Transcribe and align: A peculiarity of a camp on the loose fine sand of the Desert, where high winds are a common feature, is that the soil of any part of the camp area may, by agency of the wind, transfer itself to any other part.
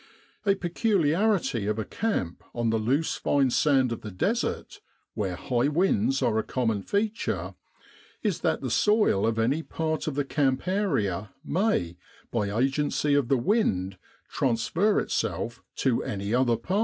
A 0.47 0.55
peculiarity 0.55 1.67
of 1.67 1.77
a 1.77 1.85
camp 1.85 2.43
on 2.55 2.71
the 2.71 2.79
loose 2.79 3.17
fine 3.17 3.51
sand 3.51 3.91
of 3.91 4.01
the 4.01 4.09
Desert, 4.09 4.81
where 5.13 5.35
high 5.35 5.67
winds 5.67 6.23
are 6.23 6.39
a 6.39 6.43
common 6.43 6.81
feature, 6.81 7.53
is 8.23 8.39
that 8.39 8.61
the 8.61 8.71
soil 8.71 9.27
of 9.27 9.37
any 9.37 9.61
part 9.61 10.07
of 10.07 10.15
the 10.15 10.25
camp 10.25 10.67
area 10.67 11.29
may, 11.45 11.97
by 12.31 12.49
agency 12.51 13.13
of 13.13 13.27
the 13.27 13.37
wind, 13.37 13.99
transfer 14.27 14.99
itself 14.99 15.61
to 15.75 16.01
any 16.03 16.33
other 16.33 16.57
part. 16.57 16.79